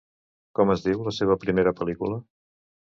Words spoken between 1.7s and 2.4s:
pel·licula?